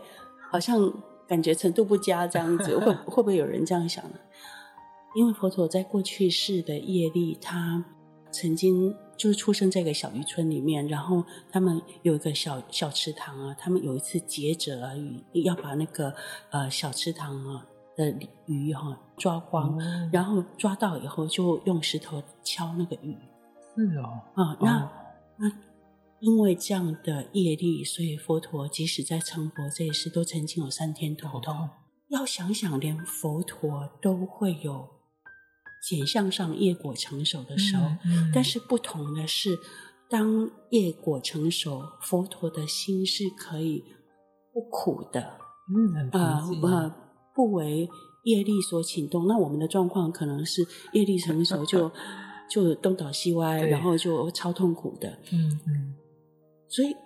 [0.50, 0.92] 好像
[1.28, 2.76] 感觉程度不佳这样子？
[2.76, 4.18] 会会不会有人这样想呢？
[5.14, 7.84] 因为佛陀在过去世的业力，他
[8.32, 16.12] 曾经就是出生在一个小渔村里面，然后他们有一个小小池塘啊，他们有一次劫者而已，要把那个
[16.50, 17.64] 呃小池塘啊。
[17.98, 23.18] 的鱼哈抓光，嗯、然后抓到以后就用石头敲那个鱼。
[23.74, 24.90] 是哦，啊，那、哦、
[25.36, 25.52] 那
[26.20, 31.52] 因为这样的业力，所以佛陀即使在成佛这一世，都曾经有三天头痛。
[31.52, 31.70] 哦、
[32.08, 34.88] 要想想，连佛陀都会有
[35.82, 39.58] 显象上业果成熟的时候，嗯嗯、但是不同的是，
[40.08, 43.82] 当业果成熟，佛陀的心是可以
[44.52, 45.36] 不苦的。
[45.74, 46.96] 嗯，啊啊。
[47.38, 47.88] 不为
[48.24, 51.88] 业力所启动，那我们的状况可能是业力成熟就
[52.50, 55.16] 就东倒西歪，然后就超痛苦的。
[55.30, 55.94] 嗯嗯，
[56.66, 56.96] 所以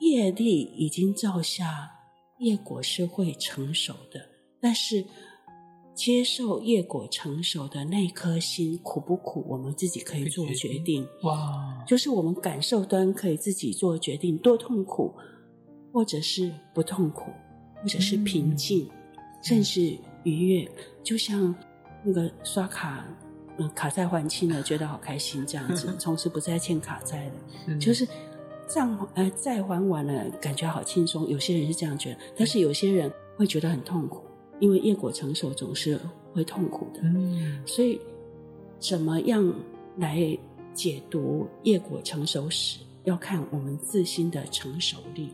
[0.00, 1.90] 业力已经造下，
[2.38, 4.18] 业果是会成熟的。
[4.58, 5.04] 但是
[5.94, 11.06] 接受业果成熟的那颗心苦不苦，我们自己可以做决定。
[11.24, 15.14] 哇，就是我们感受端可以自己做决定，多痛苦，
[15.92, 17.30] 或者是不痛苦，
[17.82, 18.86] 或者是平静。
[18.86, 19.02] 嗯
[19.46, 20.68] 甚至愉悦，
[21.04, 21.54] 就像
[22.02, 23.06] 那个刷卡，
[23.58, 27.32] 嗯，卡债还清了，觉得好开心这样子， 从此不再欠卡债了。
[27.68, 28.04] 嗯、就是
[28.66, 31.28] 账呃债还完了，感觉好轻松。
[31.28, 34.24] 有些人是这样觉得，但是有些人会觉得很痛苦，
[34.58, 35.96] 因为业果成熟总是
[36.34, 37.02] 会痛苦的。
[37.04, 38.00] 嗯，所以
[38.80, 39.54] 怎么样
[39.98, 40.36] 来
[40.74, 45.32] 解读业果成熟时，要看我们自心的成熟力。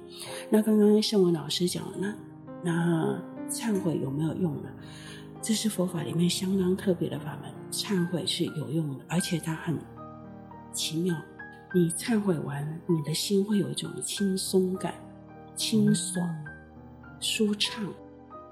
[0.50, 2.14] 那刚刚圣文老师讲了，那
[2.62, 3.31] 那。
[3.52, 4.68] 忏悔有没有用呢？
[5.40, 7.52] 这是佛法里面相当特别的法门。
[7.72, 9.76] 忏悔是有用的，而且它很
[10.72, 11.16] 奇妙。
[11.74, 14.94] 你忏悔完，你的心会有一种轻松感、
[15.56, 16.28] 清爽、
[17.18, 17.84] 舒畅，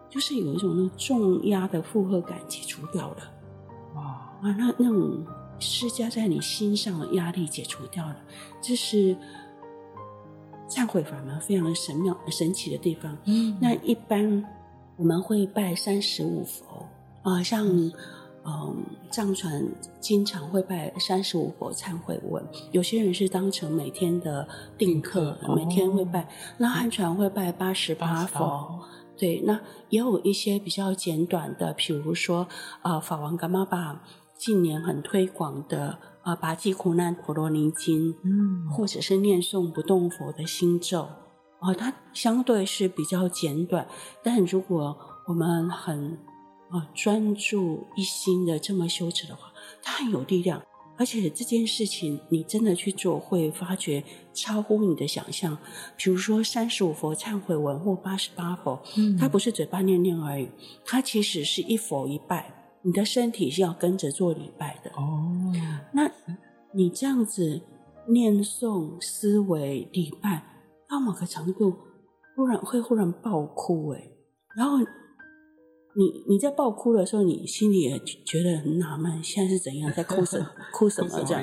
[0.08, 3.16] 就是有一种那种重压的负荷感解除掉了。
[3.94, 5.24] 哇啊，那那种
[5.60, 8.16] 施加在你心上的压力解除掉了，
[8.60, 9.14] 这是
[10.68, 13.16] 忏悔法门非常的神妙、神奇的地方。
[13.26, 14.44] 嗯，那一般。
[15.00, 16.86] 我们会拜三十五佛。
[17.22, 17.66] 啊，像
[18.44, 19.66] 嗯，藏传
[19.98, 26.28] 经常会拜三十五佛忏悔文，有些人是当成每天的定课，哦、每天会拜。
[26.58, 28.80] 那汉传会拜八十八佛，
[29.16, 29.42] 对。
[29.46, 29.58] 那
[29.88, 32.46] 也有一些比较简短的，比如说
[32.82, 34.02] 啊、呃，法王噶玛巴
[34.36, 41.06] 近年很推广的啊，拔济苦难婆罗尼经，嗯，或者是念诵不动佛的心咒，
[41.60, 43.86] 啊、呃，它相对是比较简短。
[44.22, 44.96] 但如果
[45.26, 46.18] 我们很
[46.70, 50.62] 啊，专注一心的这么修持的话，它很有力量，
[50.96, 55.58] 而且这件事情你真的去做，会发觉超乎你的想象。
[55.96, 60.48] 比如说三十五佛忏悔文或八十八佛，嗯，它不是嘴巴念念而已，
[60.84, 64.90] 它其实是一佛一拜，你的身体是要跟着做礼拜的。
[64.92, 65.52] 哦，
[65.92, 66.10] 那
[66.72, 67.60] 你这样子
[68.06, 70.44] 念诵、思维、礼拜，
[70.90, 71.76] 到某个程度，
[72.34, 74.16] 忽然会忽然爆哭，诶，
[74.56, 74.78] 然后。
[75.92, 80.40] 你你在爆哭的时候，你心里也觉得很纳闷，现在是怎样，在哭什
[80.72, 81.42] 哭什么这样？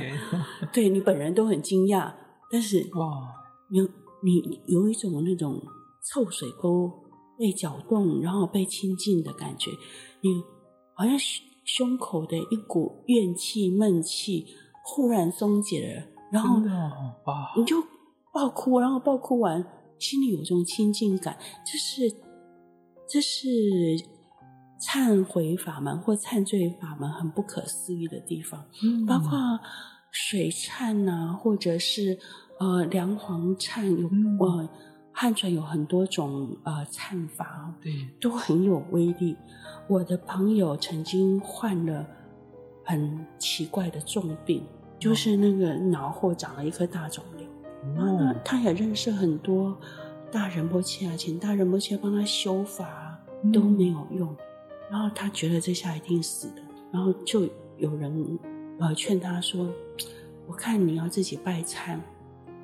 [0.72, 2.14] 对，你本人都很惊讶，
[2.50, 3.28] 但是 哇，
[3.72, 3.84] 有
[4.24, 5.62] 你，你有一种那种
[6.10, 6.90] 臭水沟
[7.38, 9.70] 被搅动，然后被亲近的感觉，
[10.22, 10.42] 你
[10.94, 11.14] 好像
[11.66, 14.46] 胸口的一股怨气闷气
[14.86, 16.62] 忽然松解了，然后
[17.58, 17.84] 你就
[18.38, 19.66] 爆哭，然后爆哭完，
[19.98, 22.16] 心里有种亲近感，这是
[23.10, 23.40] 这是。
[24.80, 29.32] 忏悔法门或忏罪法门很不可思议的地方，嗯、包括
[30.12, 32.20] 水忏啊，或者是
[32.60, 34.70] 呃梁皇忏，有呃
[35.12, 39.36] 汉传有很多种呃忏法，对，都很有威力。
[39.90, 42.06] 我的朋友曾经患了
[42.86, 44.70] 很奇怪的重病，哦、
[45.00, 47.57] 就是那个脑后长了一颗大肿瘤，哦、
[47.96, 49.78] 那他也认识很多
[50.32, 53.20] 大仁波切啊，请大仁波切帮他修法
[53.54, 54.30] 都没有用。
[54.30, 54.38] 嗯
[54.90, 56.62] 然后他觉得这下一定死的，
[56.94, 58.40] 然后就有人
[58.80, 59.70] 呃劝他说
[60.48, 62.00] ：“我看你要自己拜忏，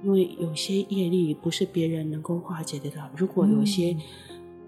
[0.02, 3.12] 因为有些业力不是别人能够化解得了。
[3.18, 3.98] 如果有些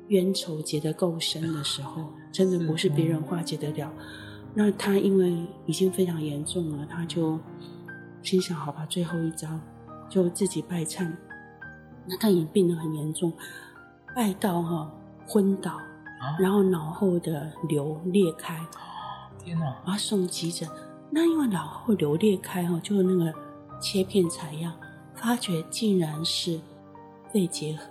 [0.10, 3.89] 冤仇结得够深的时候，真的不是别人化解得了。
[4.53, 7.39] 那他因为已经非常严重了，他就
[8.21, 9.47] 心想：好吧，最后一招
[10.10, 11.12] 就自己拜忏。
[12.06, 13.34] 那他也病得很严重，
[14.15, 14.91] 拜到哈、哦、
[15.28, 15.80] 昏倒。”
[16.39, 18.60] 然后脑后的瘤裂开，
[19.38, 19.65] 天哪！
[19.84, 20.68] 然后送急诊，
[21.12, 23.32] 那因为脑后瘤裂开哈，就是那个
[23.80, 24.74] 切片采样，
[25.13, 26.60] 发觉竟然是
[27.32, 27.84] 肺结核。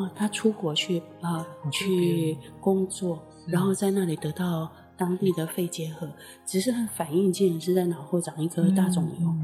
[0.00, 6.08] 啊，他出国去啊去工作，然后在那里得到当地的肺结核，
[6.44, 9.34] 只是他反应竟然是在脑后长一颗大肿瘤。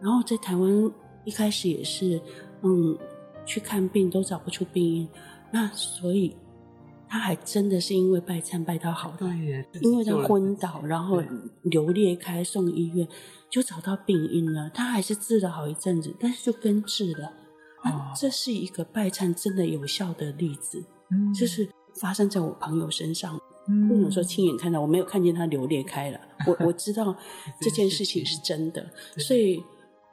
[0.00, 0.90] 然后在台湾
[1.24, 2.20] 一开始也是，
[2.62, 2.96] 嗯，
[3.44, 5.08] 去看病都找不出病因，
[5.52, 6.36] 那所以。
[7.12, 9.26] 他还真的是因为拜忏拜到好的，
[9.80, 11.20] 因为他昏倒，然后
[11.62, 13.04] 流裂开送医院，
[13.50, 14.70] 就找到病因了。
[14.72, 17.32] 他还是治了好一阵子，但是就根治了。
[17.82, 23.36] 啊，这是一个拜忏真的有效的例子，嗯，就是发生在我朋友身上，
[23.88, 27.16] 不能说亲眼看到，我没有看见他流裂开了，我我知道
[27.60, 28.88] 这件事情是真的。
[29.16, 29.60] 所以，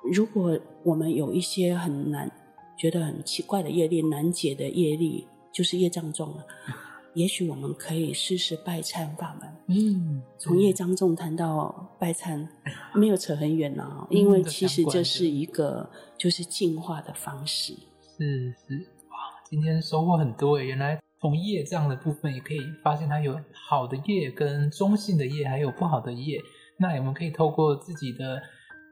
[0.03, 2.31] 如果我们有一些很难、
[2.77, 6.45] 觉得很奇怪的业力、难解的业力，就是业障重了。
[7.15, 9.49] 也许我们可以试试拜忏法门。
[9.69, 12.47] 嗯，从业障重谈到拜忏，
[12.93, 14.07] 没有扯很远了啊。
[14.11, 17.73] 因为其实这是一个就是净化的方式。
[18.17, 19.17] 是是，哇，
[19.49, 20.65] 今天收获很多诶。
[20.65, 26.39] 原来从业障的部分也可以发现它有好的业跟中性的业，还有不好的业。
[26.77, 28.39] 那我们可以透过自己的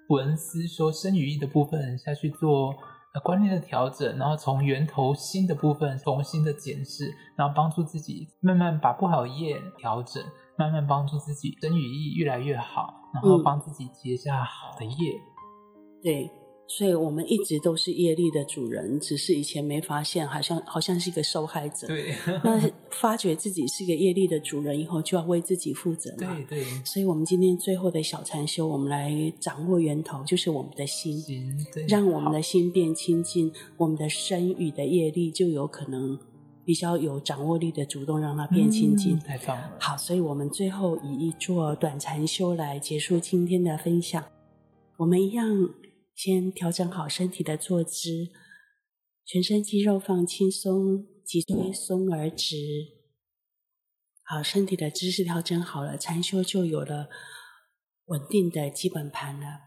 [0.10, 2.76] 闻思说生语意的部分下去做。
[3.24, 7.06] 观念的调整，然后从源头新的部分重新的检视，
[7.38, 10.22] 然后帮助自己慢慢把不好的业调整，
[10.58, 15.14] 慢慢帮助自己生语意越来越好，然后帮自己结下好的业。
[15.14, 16.45] 嗯、对。
[16.68, 21.86] 所以我们一直都是业力的主人，只是以前没发现，好像好像是一个受害者。
[21.86, 26.36] 对，那发觉自己是一个业力的主人以后，就要为自己负责嘛。
[26.50, 26.64] 对对。
[26.84, 31.24] 所以，我们今天最后的小禅修，我们来掌握源头，就是我们的心，
[31.88, 36.18] 让我们的心变清净，我们的身语的业力就有可能
[36.66, 39.16] 比较有掌握力的主动让它变清净。
[39.16, 39.72] 嗯，太棒了。
[39.80, 44.24] 好，所以我们最后以一座短禅修来结束今天的分享。
[44.98, 45.70] 我们一样。
[46.16, 48.32] 先调整好身体的坐姿，
[49.26, 52.56] 全身肌肉放轻松，脊椎松而直。
[54.24, 57.10] 好，身体的姿势调整好了，禅修就有了
[58.06, 59.60] 稳定的基本盘了。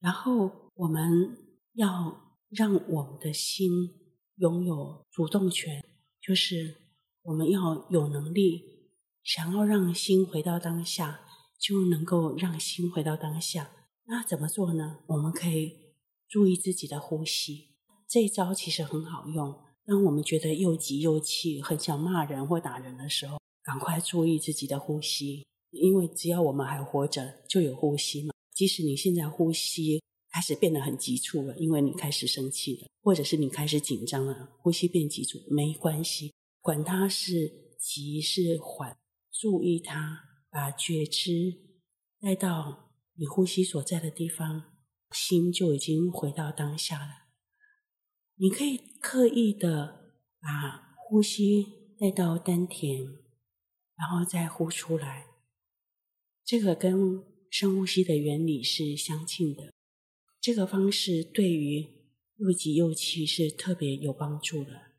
[0.00, 1.38] 然后我们
[1.74, 3.70] 要让我们的心
[4.36, 5.82] 拥有主动权，
[6.20, 6.74] 就是
[7.22, 8.90] 我们要有能力
[9.22, 11.20] 想要让心回到当下，
[11.58, 13.70] 就能够让心回到当下。
[14.06, 14.98] 那怎么做呢？
[15.06, 15.83] 我们可以
[16.34, 17.76] 注意自己的呼吸。
[18.08, 19.54] 这一招其实很好用。
[19.86, 28.34] 当我们觉得又急又气，很想骂人或打人的时候，赶快注意自己的呼吸，因为只要我们还活着，就有呼吸嘛。
[28.52, 38.98] 即使你现在呼吸开始变得很急促了，因为你开始生气了，或者是你开始紧张了，呼吸变急促，没关系，管它是急是缓。
[39.30, 40.18] 注意它，
[40.50, 41.60] 把觉知
[42.20, 44.73] 带到你呼吸所在的地方，
[45.14, 47.28] 心就已经回到当下了。
[48.34, 53.04] 你可以刻意的把呼吸带到丹田，
[53.96, 55.26] 然后再呼出来。
[56.44, 59.72] 这个跟深呼吸的原理是相近的。
[60.40, 61.88] 这个方式对于
[62.36, 64.92] 又急又气是特别有帮助的。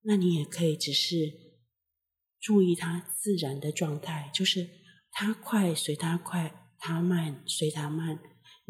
[0.00, 1.46] 那你也可以只是。
[2.40, 4.70] 注意它自然的状态，就是
[5.10, 8.20] 它快随它快，它慢随它慢。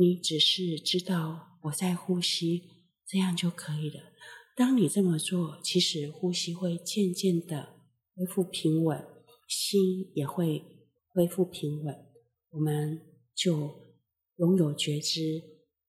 [0.01, 4.13] 你只是知道我在呼吸，这样就可以了。
[4.55, 7.81] 当你这么做，其实呼吸会渐渐的
[8.15, 9.05] 恢复平稳，
[9.49, 10.65] 心也会
[11.09, 12.07] 恢复平稳。
[12.51, 13.01] 我们
[13.35, 13.97] 就
[14.37, 15.43] 拥有觉知，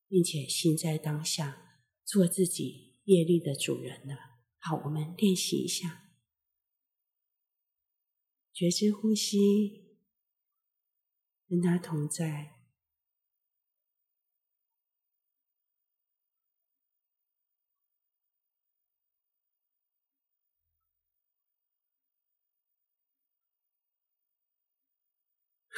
[0.07, 4.15] 并且心在当下，做自己业力的主人了。
[4.57, 6.09] 好，我们练习一下。
[8.51, 9.99] 觉知呼吸，
[11.47, 12.58] 跟他同在。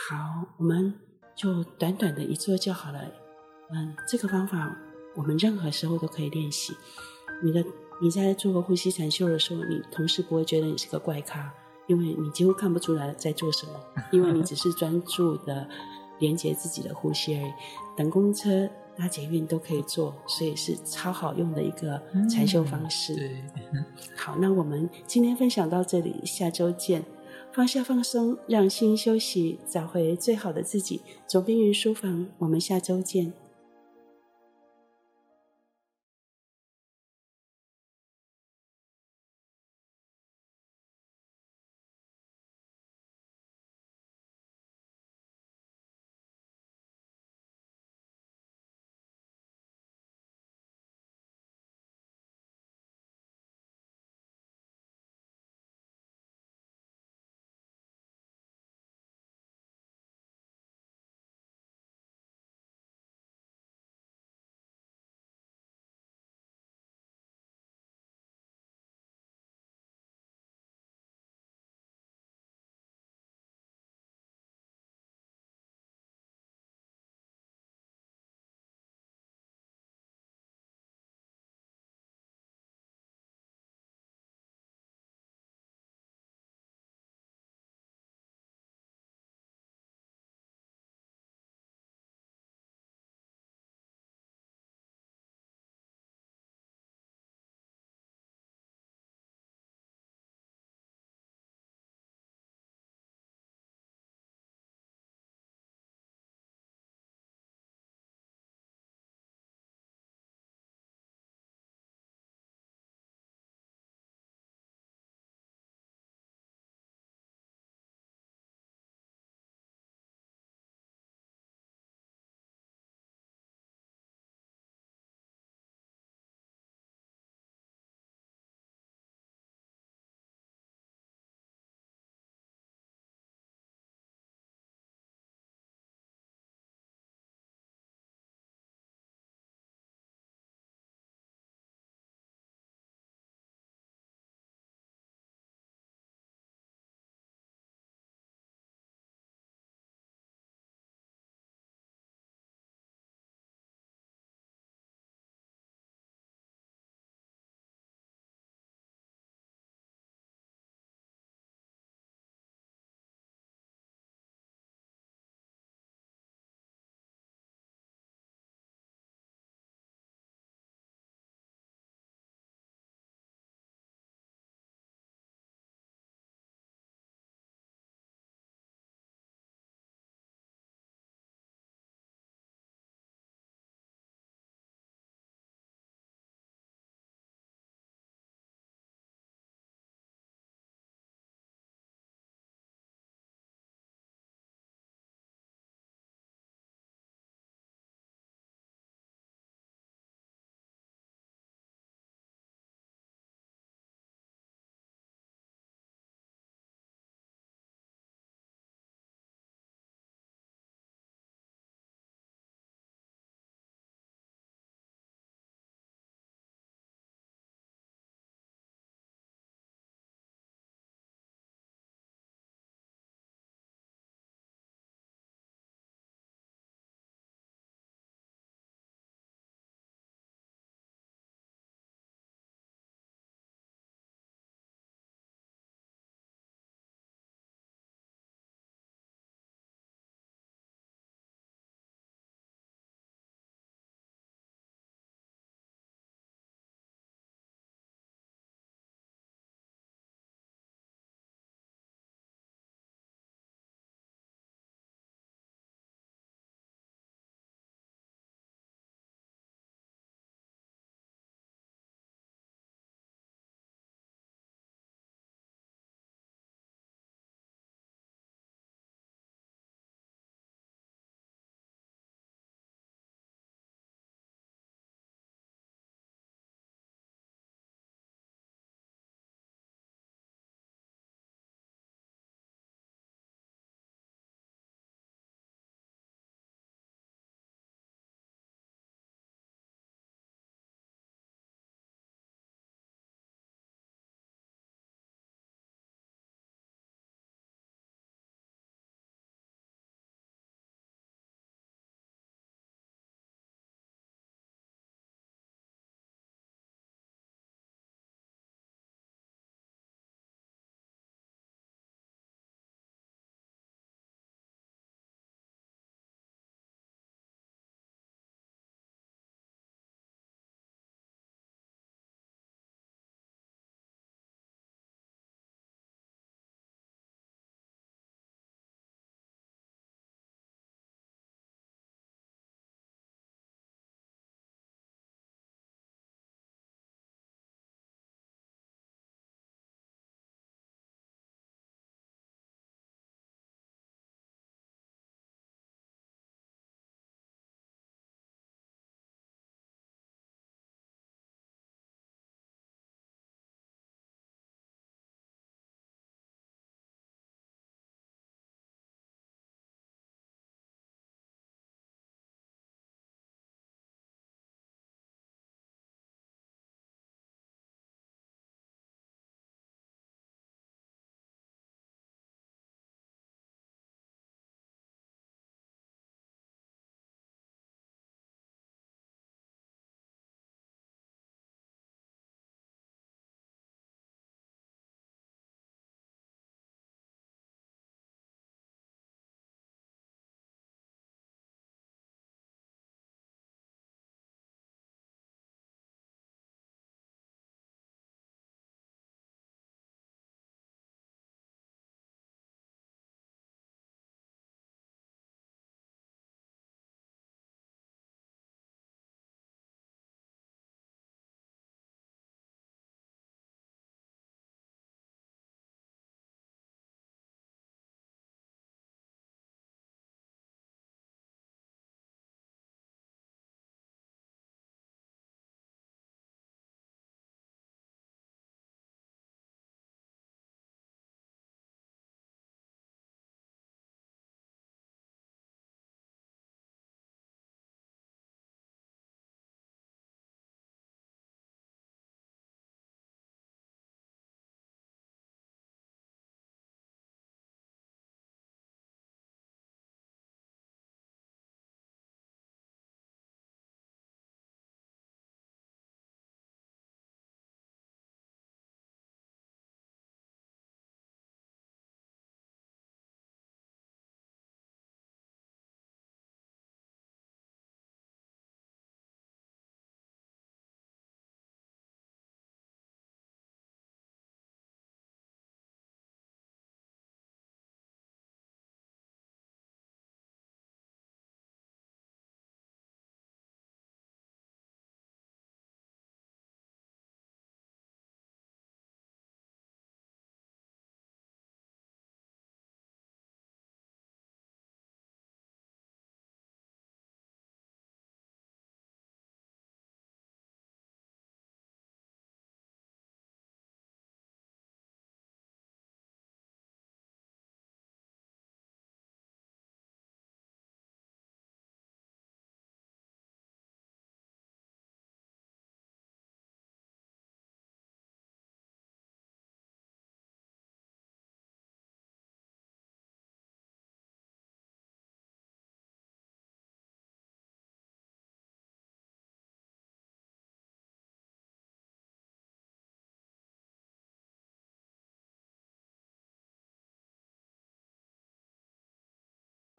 [0.09, 0.93] 好，我们
[1.35, 2.99] 就短短的一做就好了。
[3.73, 4.75] 嗯，这个方法
[5.15, 6.75] 我们任何时候都可以练习。
[7.43, 7.63] 你的
[8.01, 11.53] 你在做个呼吸禅修的时候，你同事不会觉得你是个怪咖。
[11.87, 13.73] 因为你几乎看不出来在做什么，
[14.13, 15.67] 因为你只是专注的
[16.19, 17.51] 连接自己的呼吸而已。
[17.97, 23.13] 等公车、搭捷运都可以做，所以是超好用的一个禅修方式。
[23.15, 23.83] 嗯、对，
[24.15, 27.03] 好，那我们今天分享到这里，下周见。
[27.53, 31.01] 放下放松，让心休息，找回最好的自己。
[31.27, 33.33] 总编云书房，我们下周见。